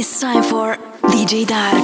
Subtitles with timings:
[0.00, 0.76] It's time for
[1.10, 1.74] DJ Dark.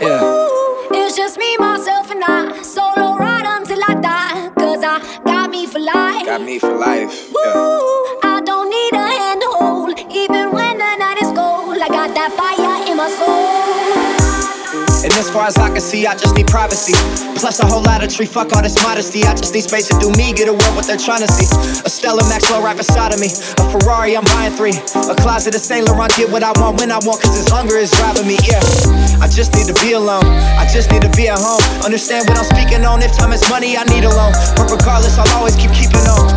[0.00, 0.46] Yeah.
[0.92, 2.62] It's just me, myself, and I.
[2.62, 4.50] Solo ride until I die.
[4.50, 6.24] Cause I got me for life.
[6.24, 7.32] Got me for life.
[7.34, 8.07] Yeah.
[15.18, 16.94] As far as I can see, I just need privacy.
[17.34, 19.26] Plus a whole lot of tree, fuck all this modesty.
[19.26, 21.46] I just need space to do me, get a world what they're trying to see.
[21.82, 23.26] A Stella Maxwell right beside of me.
[23.58, 24.78] A Ferrari, I'm buying three.
[25.10, 27.76] A closet of Saint Laurent, get what I want when I want, cause this hunger
[27.76, 28.62] is driving me, yeah.
[29.18, 30.24] I just need to be alone.
[30.54, 31.62] I just need to be at home.
[31.82, 33.02] Understand what I'm speaking on.
[33.02, 34.32] If time is money, I need a loan.
[34.54, 36.30] But regardless, I'll always keep keeping on.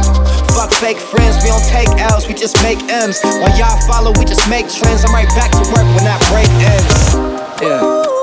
[0.58, 3.22] Fuck fake friends, we don't take L's, we just make M's.
[3.22, 5.05] While y'all follow, we just make trends.
[5.05, 7.61] I'm right back to work when that break ends.
[7.61, 8.20] Yeah.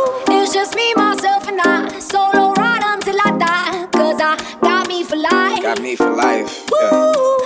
[0.78, 1.98] Me, myself, and I.
[1.98, 3.86] Solo ride until I die.
[3.90, 5.60] Cause I got me for life.
[5.60, 6.66] Got me for life.
[6.70, 7.37] Yeah.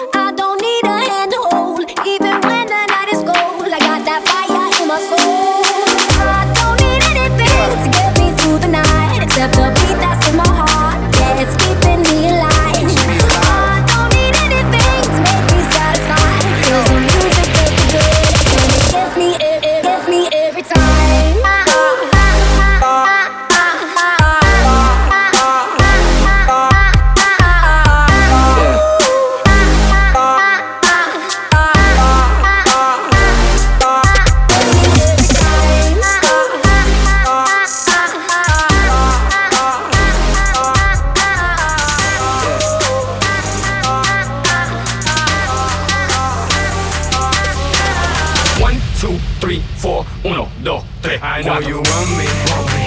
[49.42, 51.20] Three, four, uno, dos, tres.
[51.20, 52.24] I know you want me,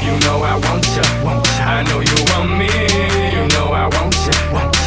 [0.08, 1.04] you know I want ya.
[1.60, 2.70] I know you want me,
[3.36, 4.32] you know I want ya.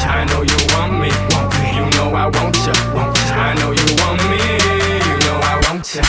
[0.08, 1.10] I know you want me,
[1.76, 2.72] you know I want ya.
[3.36, 4.40] I know you want me,
[5.04, 6.02] you know I want ya.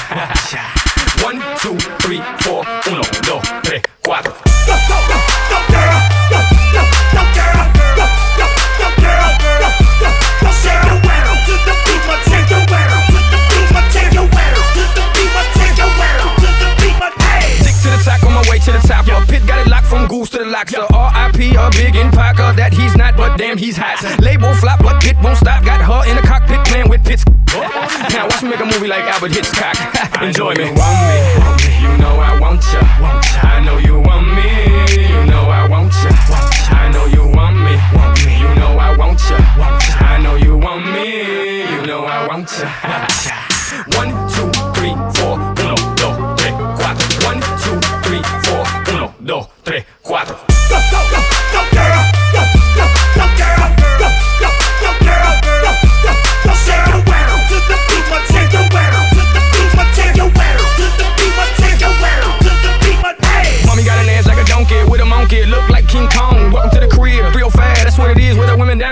[1.28, 4.33] One, two, three, four, uno, dos, tres, cuatro.
[4.63, 5.28] Stick
[20.09, 20.69] goose to the lock.
[20.69, 21.55] So R.I.P.
[21.55, 24.01] a big in Parker that he's not, but damn he's hot.
[24.19, 25.63] Label flop, but Pit won't stop.
[25.63, 27.23] Got her in the cockpit playing with Pitts.
[28.09, 29.77] now watch me make a movie like Alfred Hitchcock.
[30.21, 30.65] Enjoy me.
[30.65, 32.81] You want me, you know I want ya.
[33.45, 34.49] I know you want me,
[34.97, 36.09] you know I want ya.
[36.73, 37.77] I know you want me,
[38.41, 39.37] you know I want ya.
[40.01, 42.65] I know you want me, you know I want ya.
[43.95, 45.37] One, two, three, four,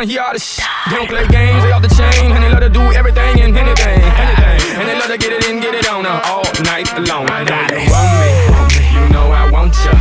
[0.05, 0.25] down.
[0.27, 0.59] All the sh-
[0.89, 3.57] they don't play games, they off the chain, and they love to do everything and
[3.57, 6.87] anything, anything, and they love to get it in, get it on uh, all night
[7.09, 7.25] long.
[7.29, 9.91] I know you want me, you know I want ya.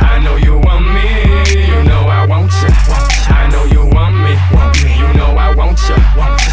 [0.00, 1.08] I know you want me,
[1.68, 2.68] you know I want ya.
[3.28, 4.32] I know you want me,
[4.96, 5.96] you know I want ya.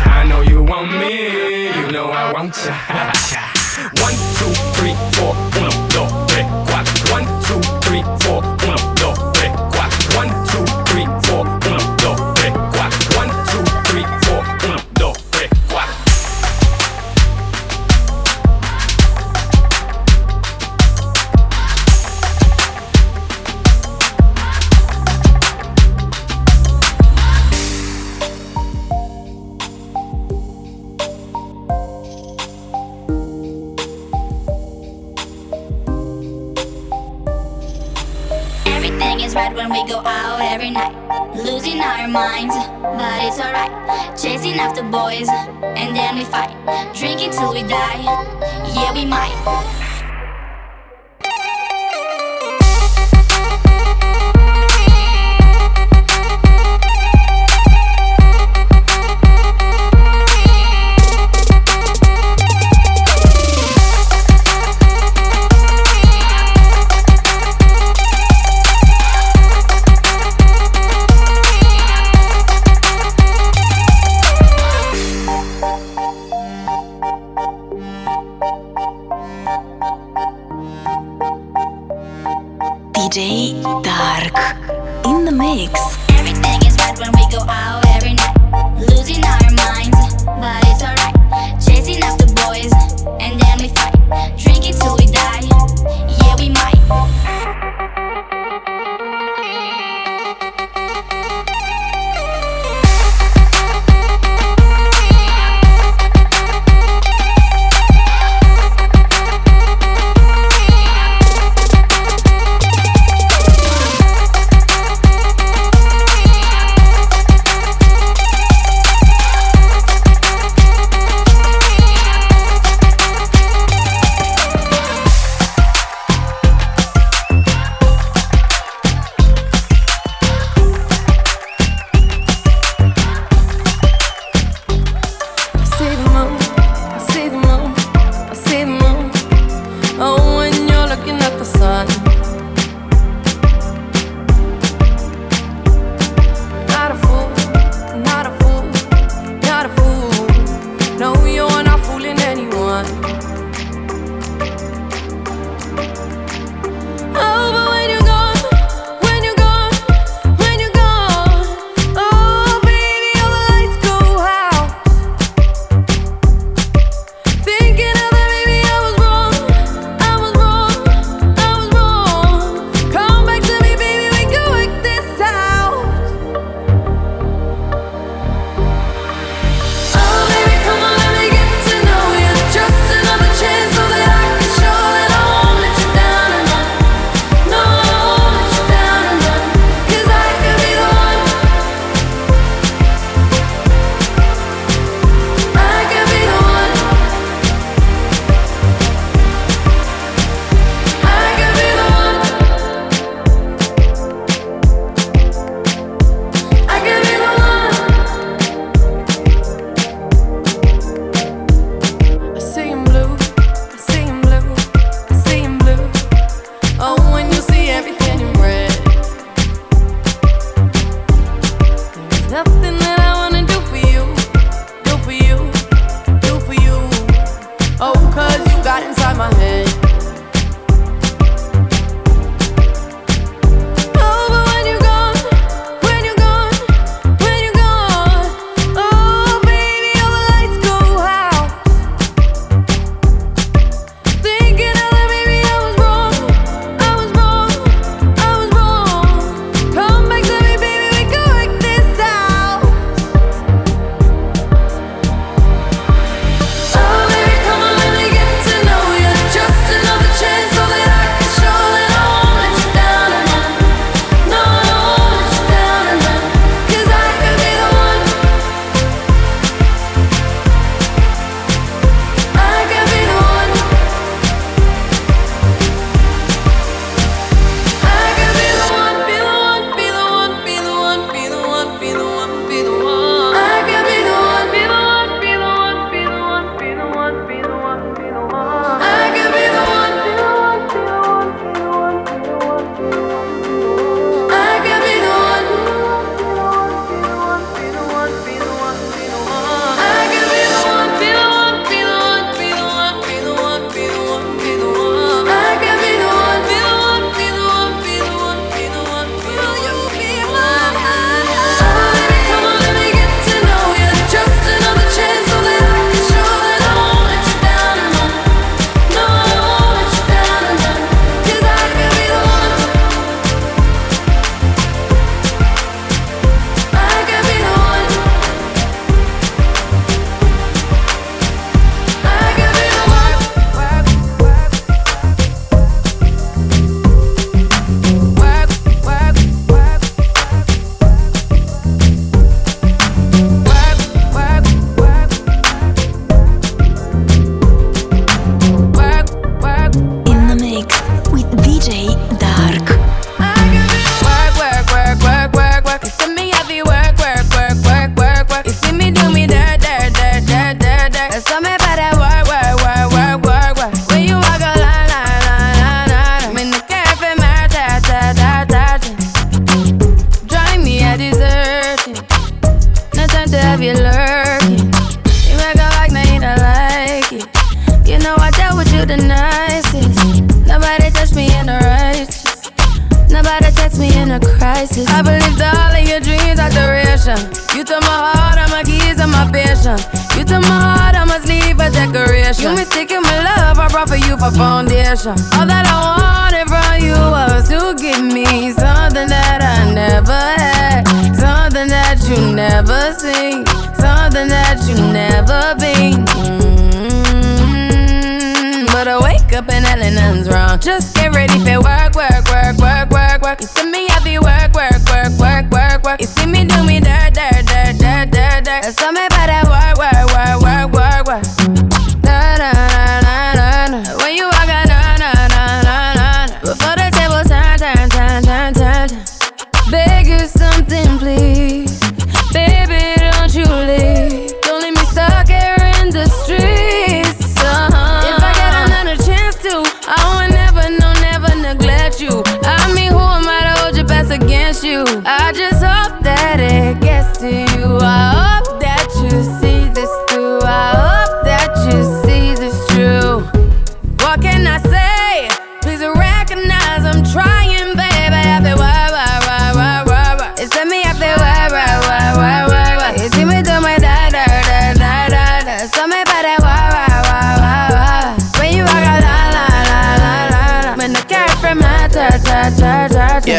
[0.05, 3.11] I know you want me, you know I want ya.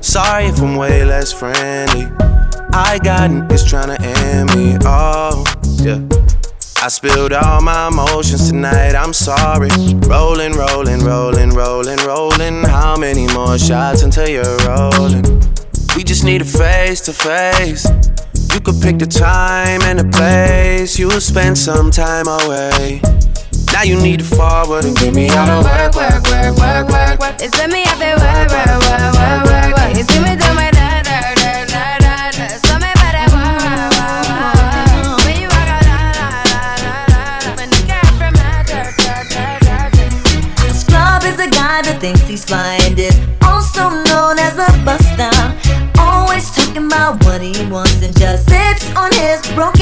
[0.00, 2.04] sorry if I'm way less friendly.
[2.72, 4.78] I got niggas trying to end me.
[4.84, 5.44] Oh,
[5.82, 6.00] yeah.
[6.82, 9.68] I spilled all my emotions tonight, I'm sorry.
[10.08, 12.62] Rolling, rolling, rolling, rolling, rolling.
[12.64, 15.24] How many more shots until you're rolling?
[15.94, 17.86] We just need a face to face.
[18.54, 20.98] You could pick the time and the place.
[20.98, 23.02] You'll spend some time away.
[23.72, 27.18] Now you need to forward and give me all the work, work, work, work, work,
[27.20, 27.34] work.
[27.40, 29.96] It's me, I feel work, work, work, work, work, work.
[29.96, 32.46] You see me do my da, da, da, da, da, da.
[32.60, 35.24] So me by that work, work, work, work, work.
[35.24, 37.50] When you walk out, la, la, la, la, la, la.
[37.56, 40.04] When the girl from my da, da, da, da, da.
[40.76, 45.32] Scrub is a guy that thinks he's flying is also known as a buster.
[45.96, 49.80] Always talking about what he wants and just sits on his broke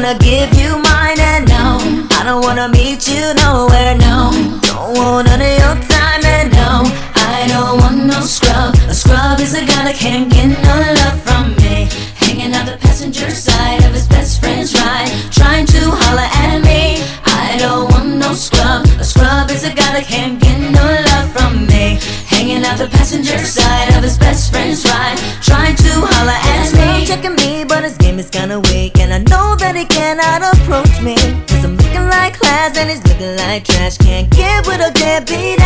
[0.00, 1.20] wanna give you mine.
[1.20, 1.76] And no,
[2.16, 3.94] I don't wanna meet you nowhere.
[3.98, 4.32] No,
[4.64, 6.24] don't want none of your time.
[6.24, 8.74] And no, I don't want no scrub.
[8.88, 11.88] A scrub is a guy that can't get no love from me.
[12.16, 17.04] Hanging out the passenger side of his best friend's ride, trying to holler at me.
[17.26, 18.86] I don't want no scrub.
[18.98, 22.00] A scrub is a guy that can't get no love from me.
[22.24, 27.04] Hanging out the passenger side of his best friend's ride, trying to holler at me.
[27.06, 28.69] checking me, but his game is kinda weak, and I know
[30.20, 31.16] he approach me.
[31.48, 33.96] Cause I'm looking like class and he's looking like trash.
[33.98, 35.59] Can't get with a deadbeat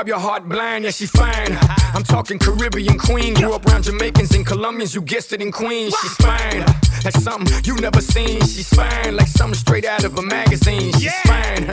[0.00, 1.58] rob your heart blind, yeah, she fine.
[1.92, 3.34] I'm talking Caribbean queen.
[3.34, 5.94] Grew up around Jamaicans and Colombians, you guessed it in Queens.
[6.00, 6.64] She's fine.
[7.04, 8.40] That's something you never seen.
[8.40, 9.16] She's fine.
[9.16, 10.92] Like something straight out of a magazine.
[10.94, 11.66] She's fine.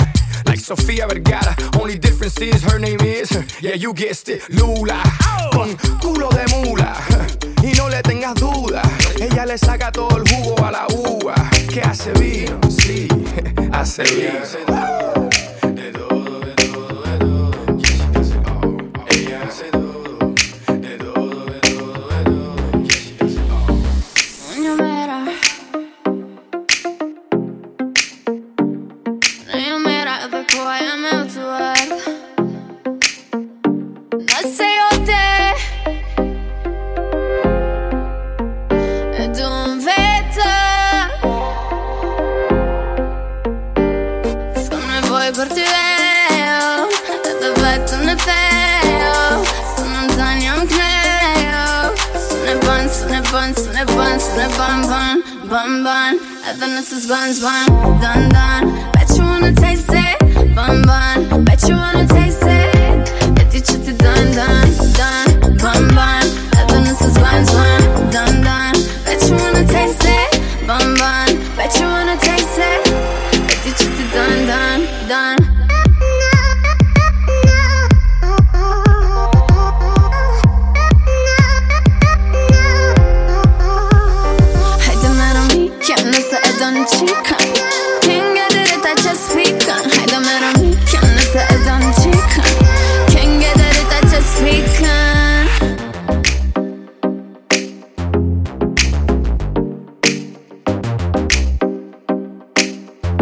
[0.46, 1.56] Like Sofia Vergara.
[1.80, 3.32] Only difference is her name is.
[3.62, 4.50] Yeah, you guessed it.
[4.50, 5.02] Lula.
[5.24, 5.50] Oh.
[5.54, 6.98] Con culo de mula.
[7.63, 8.82] Y no le tengas duda.
[9.22, 11.50] Ella le saca todo el jugo a la uva.
[11.70, 13.08] Que hace bien, Sí,
[13.72, 15.24] hace vino.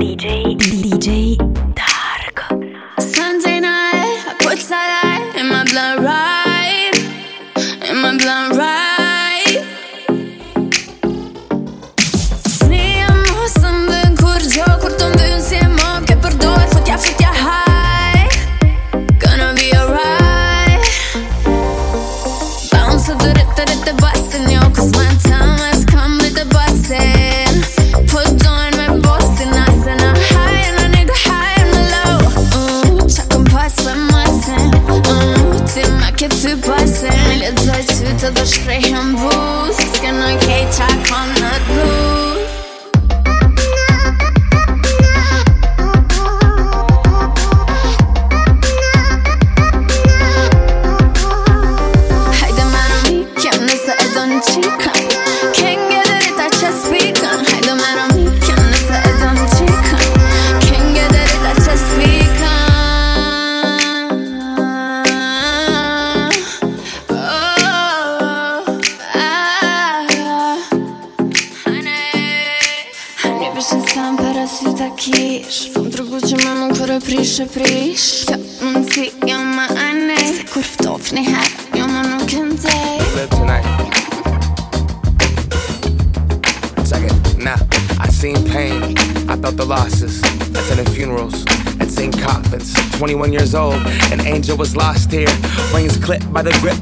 [0.06, 0.56] DJ.
[0.56, 1.65] DJ.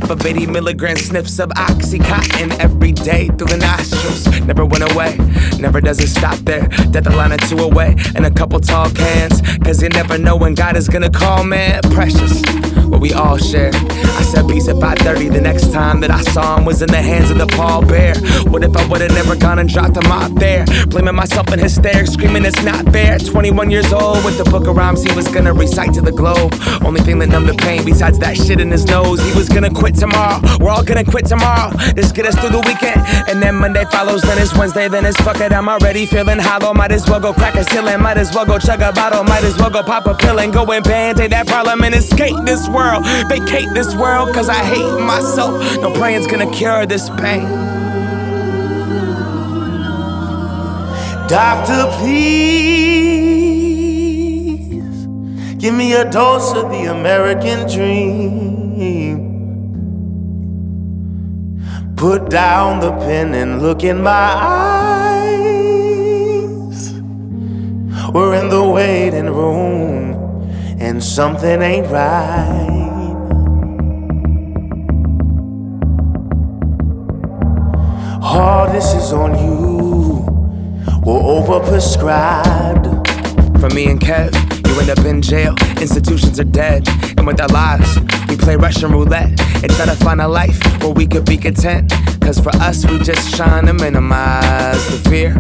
[0.08, 4.26] The 80 milligram sniffs of Oxycontin every day through the nostrils.
[4.46, 5.18] Never went away,
[5.60, 6.68] never does it stop there.
[6.92, 9.42] Death a line or two away, and a couple tall cans.
[9.60, 11.82] Cause you never know when God is gonna call, man.
[11.92, 12.42] Precious
[12.86, 13.72] what we all share.
[13.74, 15.30] I said peace at 5:30.
[15.30, 18.16] The next time that I saw him was in the hands of the Paul Bear.
[18.52, 20.66] What if I would've never gone and dropped him out there?
[20.88, 23.18] Blaming myself in hysterics, screaming it's not fair.
[23.20, 26.54] 21 years old with the book of rhymes he was gonna recite to the globe.
[26.84, 29.20] Only thing that numbed the pain besides that shit in his nose.
[29.22, 30.40] He was gonna quit tomorrow.
[30.60, 31.72] We're all gonna quit tomorrow.
[31.96, 33.02] Just get us through the weekend.
[33.30, 35.52] And then Monday follows, then it's Wednesday, then it's fuck it.
[35.52, 36.74] I'm already feeling hollow.
[36.74, 38.02] Might as well go crack a ceiling.
[38.02, 39.24] Might as well go chug a bottle.
[39.24, 41.96] Might as well go pop a pill and go and band aid that problem and
[41.96, 42.83] escape this world.
[43.28, 45.54] Vacate this world cause I hate myself.
[45.82, 47.48] No praying's gonna cure this pain.
[51.28, 53.24] Doctor, please
[55.58, 59.32] give me a dose of the American dream.
[61.96, 64.84] Put down the pen and look in my eyes.
[68.14, 69.93] We're in the waiting room,
[70.94, 72.70] and something ain't right.
[78.22, 80.24] All this is on you.
[81.04, 82.86] We're overprescribed.
[83.60, 84.36] For me and Kev,
[84.68, 85.56] you end up in jail.
[85.82, 87.98] Institutions are dead, and with our lives,
[88.30, 91.92] we play Russian roulette and try to find a life where we could be content.
[92.22, 95.36] Cause for us, we just trying to minimize the fear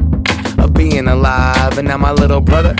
[0.63, 1.77] of being alive.
[1.77, 2.75] And now my little brother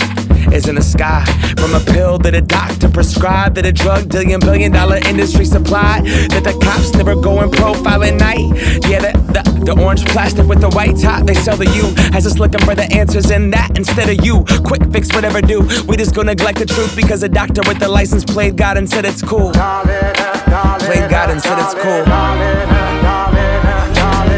[0.52, 1.24] is in the sky
[1.58, 6.06] from a pill that a doctor prescribed, that a drug dealing billion dollar industry supplied,
[6.30, 8.40] that the cops never go and profile at night.
[8.88, 12.26] Yeah, the, the, the orange plastic with the white top they sell to you has
[12.26, 14.44] us looking for the answers in that instead of you.
[14.64, 15.62] Quick fix, whatever do.
[15.88, 18.90] We just go neglect the truth because a doctor with the license played God and
[18.90, 19.52] said it's cool.
[19.52, 22.04] Played God and said it's cool.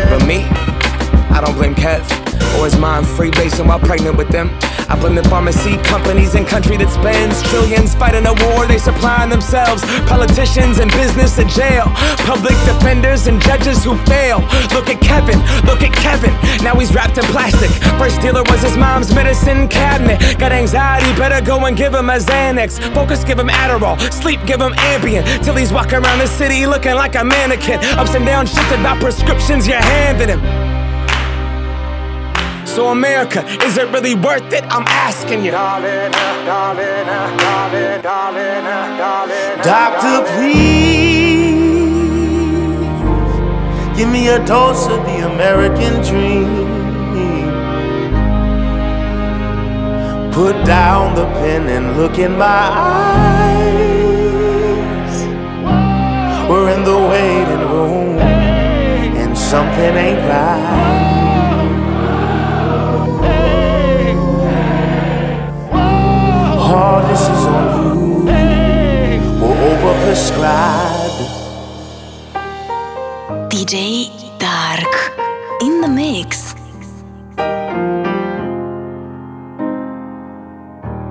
[0.09, 0.45] But me,
[1.35, 2.24] I don't blame Kev
[2.55, 4.49] or his mom freebasing while pregnant with them.
[4.87, 9.29] I blame the pharmacy companies and country that spends trillions fighting a war they supplying
[9.29, 9.81] themselves.
[10.05, 11.89] Politicians and business in jail,
[12.21, 14.39] public defenders and judges who fail.
[14.77, 16.33] Look at Kevin, look at Kevin.
[16.63, 17.71] Now he's wrapped in plastic.
[17.97, 20.37] First dealer was his mom's medicine cabinet.
[20.37, 22.77] Got anxiety, better go and give him a Xanax.
[22.93, 23.99] Focus, give him Adderall.
[24.13, 25.23] Sleep, give him Ambien.
[25.43, 27.79] Till he's walking around the city looking like a mannequin.
[27.97, 30.64] Ups and downs shifted by prescriptions you're handing him.
[32.75, 34.65] So, America, is it really worth it?
[34.65, 35.51] I'm asking you.
[39.63, 41.55] Doctor, please
[43.97, 46.67] give me a dose of the American dream.
[50.33, 53.65] Put down the pen and look in my eyes.
[56.49, 61.14] We're in the waiting room, and something ain't right.
[66.75, 68.25] This is on you.
[69.39, 71.19] We're overprescribed.
[73.49, 74.09] DJ
[74.39, 74.93] Dark
[75.61, 76.53] in the mix.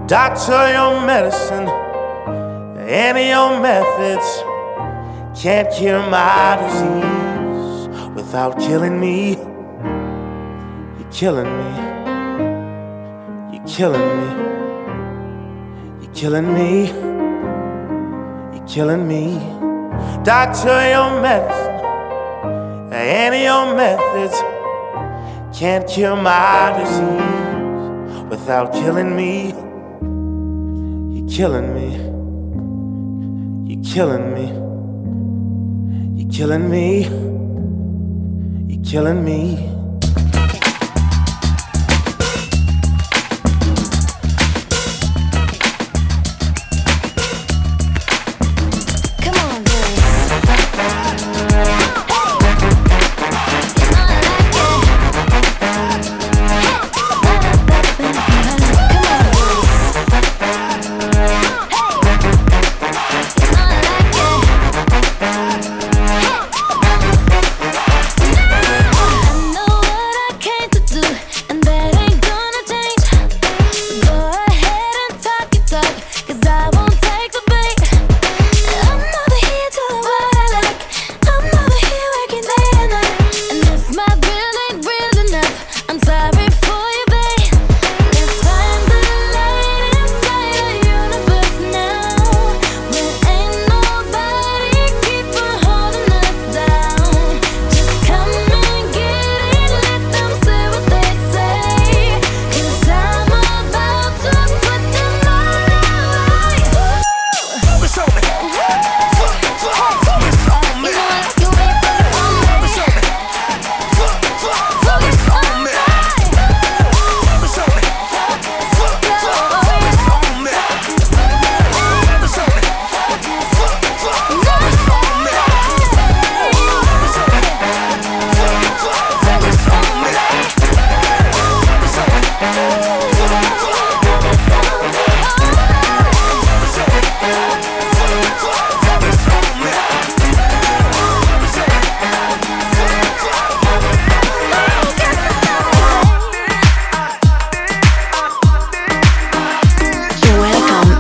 [0.07, 1.67] Doctor, your medicine
[2.87, 4.45] and your methods
[5.41, 9.37] can't cure my disease without killing me.
[10.99, 11.71] You're killing me.
[13.57, 14.64] You're killing me.
[16.15, 16.87] You're killing me.
[18.57, 19.35] You're killing me.
[20.23, 21.81] Doctor, your medicine
[22.93, 24.41] and your methods
[25.59, 29.49] can't cure my disease without killing me.
[31.19, 31.97] You're killing me.
[33.75, 34.47] You're killing me.
[36.23, 37.09] You're killing me.
[38.73, 39.57] You're killing me.
[39.57, 39.74] Come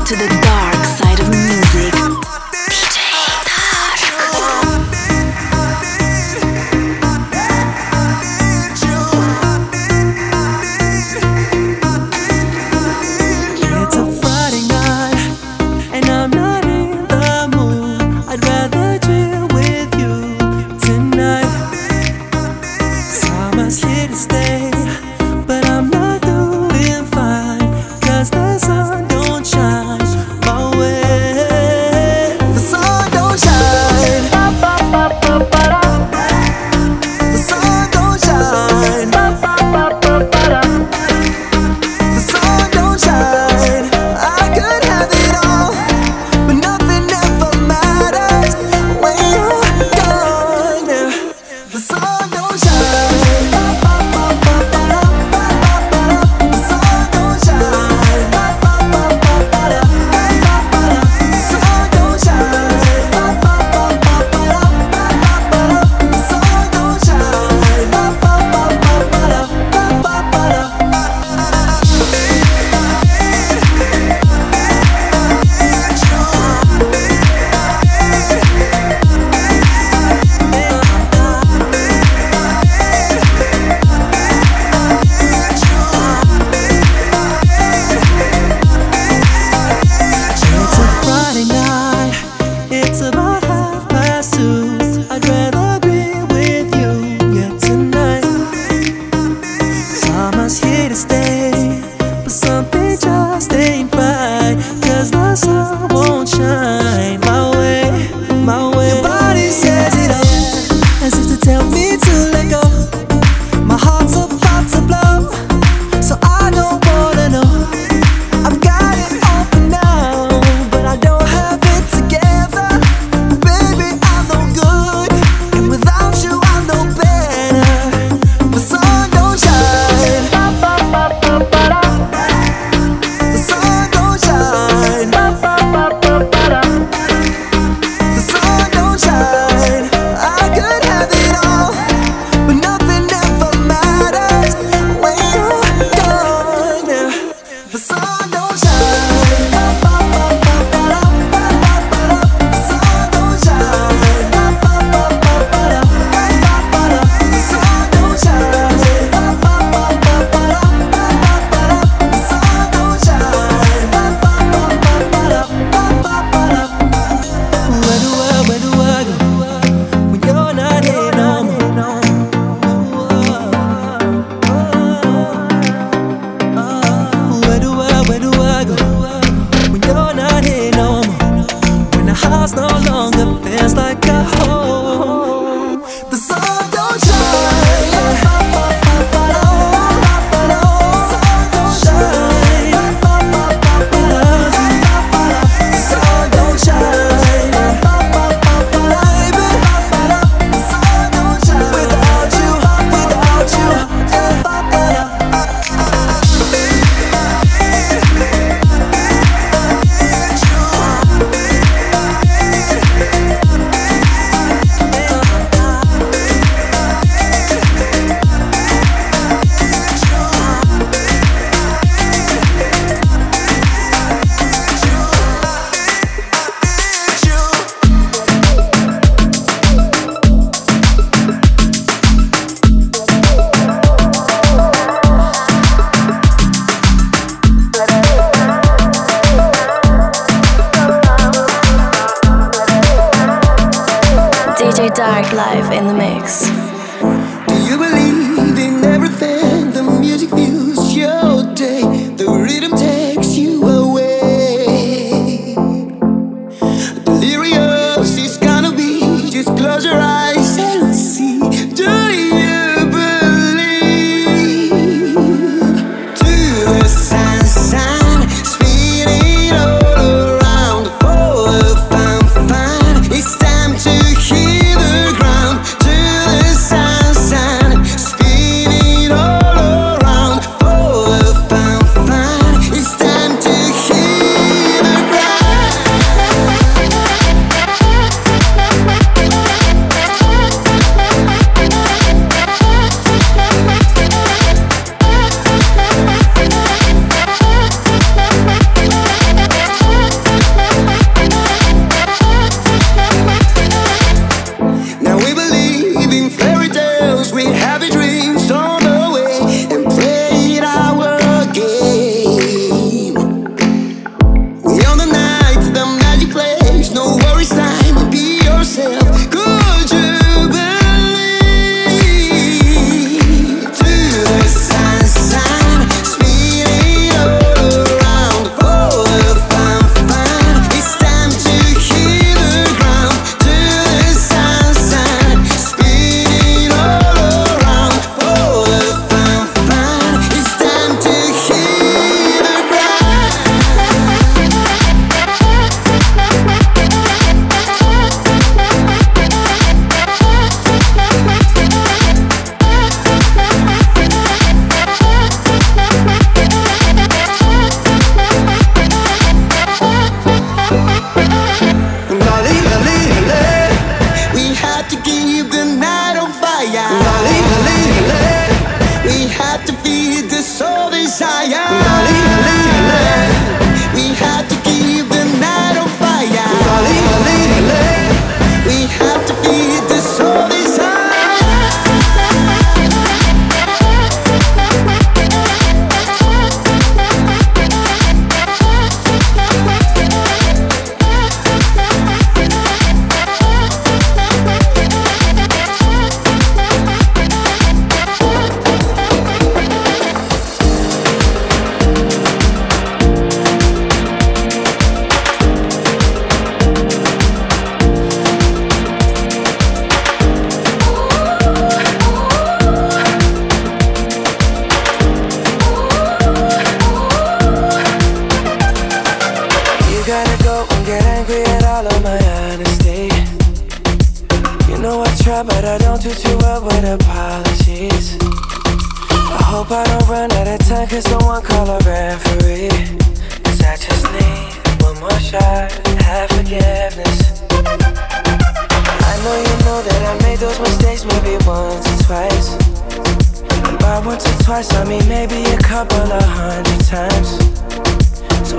[0.04, 0.43] to the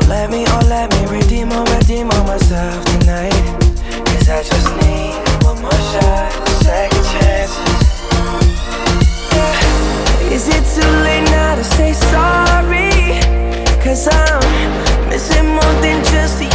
[0.08, 3.34] let me, oh let me redeem or redeem on myself tonight.
[4.06, 6.32] Cause I just need one more shot,
[6.64, 7.84] second chances.
[9.36, 10.34] Yeah.
[10.36, 12.92] Is it too late now to say sorry?
[13.84, 16.55] Cause I'm missing more than just your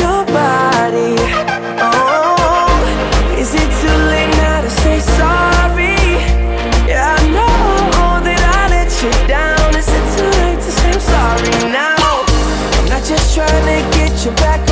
[14.23, 14.70] get back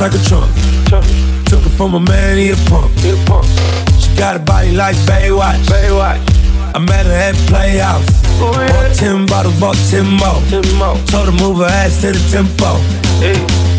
[0.00, 0.48] like a trunk.
[1.44, 2.90] Took it from a man, he a punk.
[4.00, 5.60] She got a body like Baywatch.
[6.72, 8.08] I met her at Playhouse.
[8.40, 10.40] Bought 10 bottles, bought 10 more.
[11.04, 12.80] Told her move her ass to the tempo.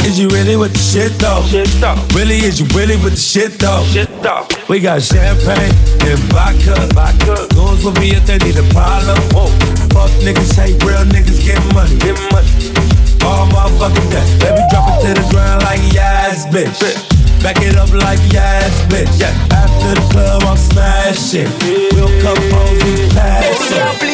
[0.06, 1.42] Is you really with the shit though?
[2.14, 3.82] Really, is you really with the shit though?
[4.70, 5.74] We got champagne
[6.06, 6.78] and vodka.
[7.56, 9.18] Goons will be if they need a problem.
[9.90, 11.98] Fuck niggas, hate real niggas, get money.
[13.26, 14.26] All motherfucking day.
[14.40, 16.80] Baby, drop it to the ground like yes, bitch.
[17.44, 19.22] Back it up like yes, bitch.
[19.52, 21.50] After the club, I'm smashing.
[21.94, 24.11] We'll come home, we pass it.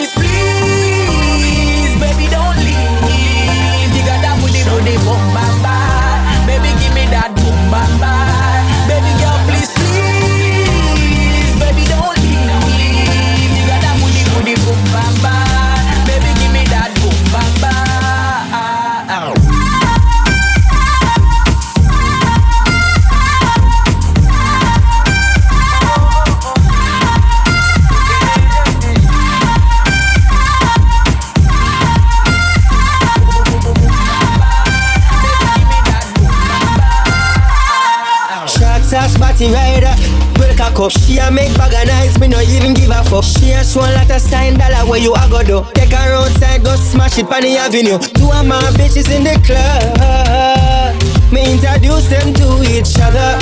[40.87, 40.91] Up.
[41.03, 43.23] She a make bag of nice, me no even give a fuck.
[43.23, 45.59] She a show lot of sign dollar where you a go do.
[45.73, 47.99] Take her outside, go smash it on the avenue.
[47.99, 50.95] Two of my bitches in the club.
[51.31, 53.35] Me introduce them to each other.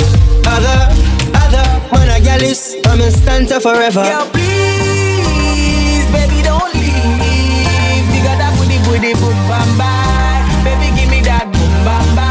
[0.46, 0.80] Other,
[1.34, 1.66] other.
[1.92, 3.12] Man a gal is, I'm in
[3.60, 4.02] forever.
[4.02, 8.24] Girl, please, baby, don't leave.
[8.26, 10.64] Got that booty, booty, boom, bam, bam.
[10.64, 12.25] Baby, give me that boom, bam, bam.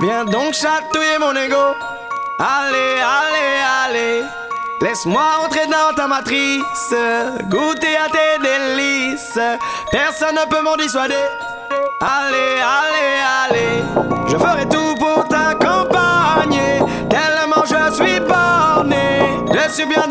[0.00, 1.74] Viens donc chatouiller mon ego.
[2.38, 4.24] Allez, allez, allez.
[4.80, 6.94] Laisse-moi entrer dans ta matrice,
[7.50, 9.38] goûter à tes délices.
[9.90, 11.14] Personne ne peut m'en dissuader.
[12.00, 13.84] Allez, allez, allez.
[14.26, 16.78] Je ferai tout pour t'accompagner.
[17.10, 19.44] Tellement je suis borné.
[19.52, 20.09] Je suis bien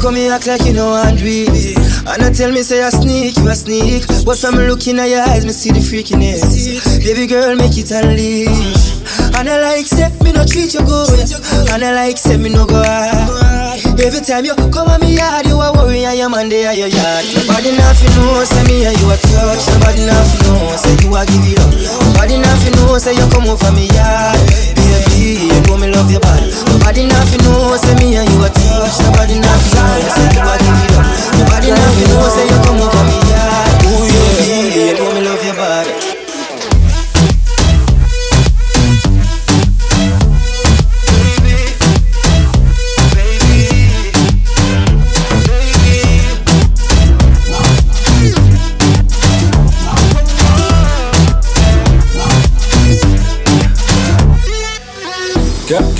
[0.00, 1.76] come here, act like you know and do it.
[2.08, 4.08] And I tell me, say I sneak, you a sneak.
[4.24, 7.04] But from looking at your eyes, me see the freakiness.
[7.04, 8.96] Baby girl, make it unleash.
[9.36, 11.28] And I like say me no treat you good.
[11.70, 13.80] And I like say me no go hard.
[14.00, 16.78] Every time you come at me yard, you a worry and your man there at
[16.80, 17.24] your yard.
[17.36, 19.62] Nobody nothing know, say me and you a touch.
[19.76, 21.68] Nobody nothing know, say you a give it up.
[22.08, 24.40] Nobody nothing know, say you come over me yard.
[24.76, 26.48] Baby, you know me love your body.
[26.72, 28.59] Nobody nothing know, say me and you a touch.
[28.80, 31.04] Nobody nothing know, say give it up.
[31.36, 33.84] Nobody nothing know, say you come over me yard.
[33.92, 35.09] Ooh yeah,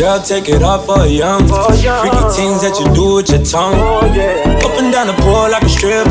[0.00, 1.44] Girl, take it off for a young.
[1.44, 3.76] Freaky things that you do with your tongue.
[3.76, 6.08] Oh, up and down the pole like a stripper.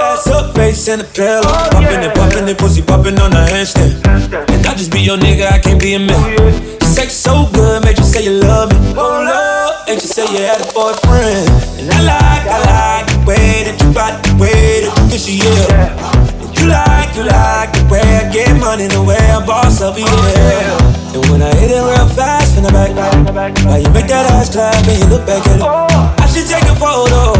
[0.00, 1.44] Ass up, face in the pillow.
[1.44, 4.00] Oh, popping it, popping it, pussy popping on the handstand.
[4.48, 6.16] And I just be your nigga, I can't be a man.
[6.16, 8.96] Oh, Sex so good, made you say you love me.
[8.96, 11.44] Oh, love, and you say you had a boyfriend.
[11.76, 15.28] And I like, I like the way that you body, the way that you push
[15.28, 15.92] it, yeah.
[16.56, 21.03] You like, you like the way I get money, the way I boss up, yeah.
[21.14, 24.50] And when I hit it real fast from the back, now you make that ass
[24.50, 25.66] clap and you look back at it.
[26.18, 27.38] I should take a photo,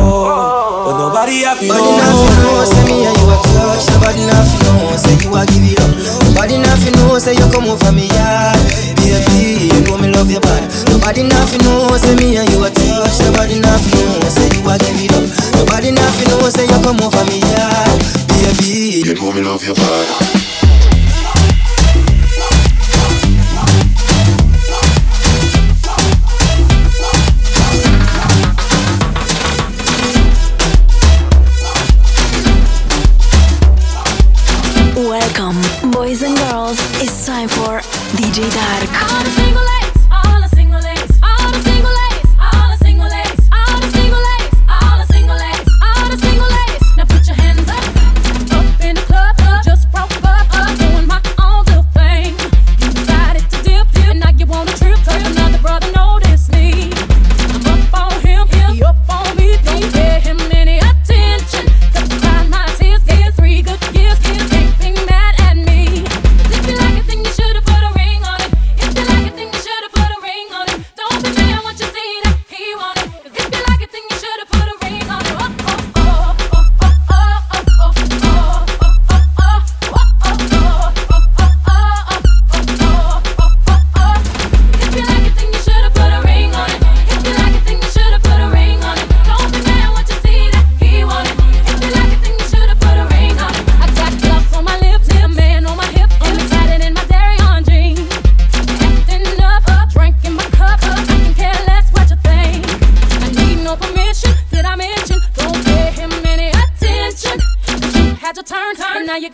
[0.87, 3.83] but nobody feel Nobody nothing know, say me and you a touch.
[3.91, 5.91] Nobody nothing know, say you a give it up.
[6.31, 8.63] Nobody nothing know, say you come over me yard.
[9.03, 10.71] Baby, you know me love your body.
[10.95, 13.19] Nobody nothing know, say me and you a touch.
[13.27, 15.27] Nobody nothing know, say you a give it up.
[15.59, 17.99] Nobody nothing know, say you come over me yard.
[18.39, 20.34] Baby, you know me love your body.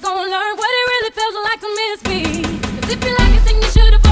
[0.01, 2.43] gonna learn what it really feels like to miss me.
[2.81, 4.10] Cause if you like it, then you should've.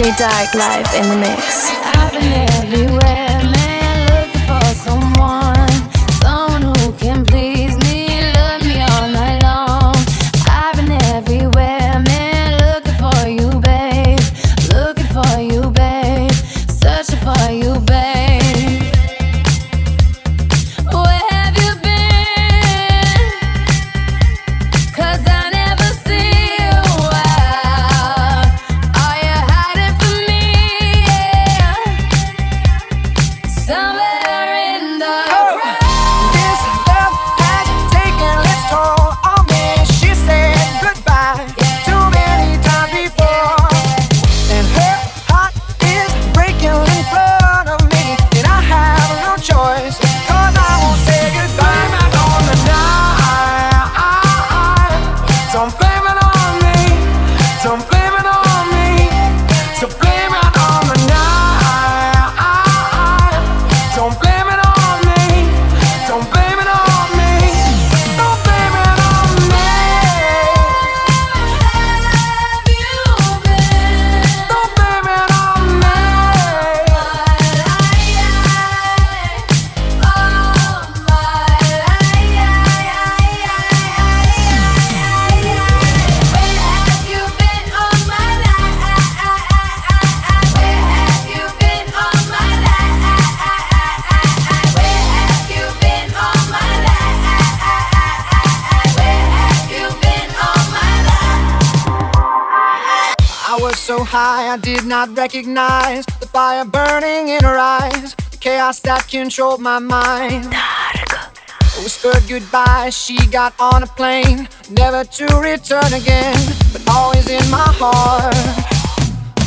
[0.00, 2.49] DJ Dark live in the mix.
[105.32, 110.50] recognize the fire burning in her eyes, the chaos that controlled my mind.
[110.50, 111.30] Dark.
[111.84, 116.36] Whispered goodbye, she got on a plane, never to return again,
[116.72, 118.34] but always in my heart.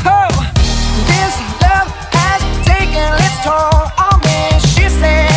[0.08, 0.32] Oh,
[1.12, 5.33] this love has taken its toll on me, she said.